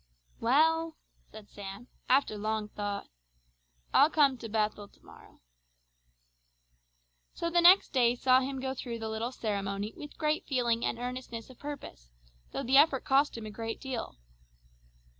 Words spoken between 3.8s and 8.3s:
"I'll come to 'Bethel' to morrow." So the next day